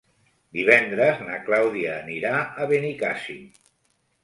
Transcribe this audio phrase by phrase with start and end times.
[0.59, 2.33] Divendres na Clàudia anirà
[2.65, 3.49] a Benicàssim.